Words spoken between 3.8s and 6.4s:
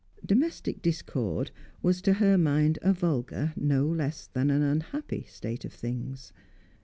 less than an unhappy, state of things.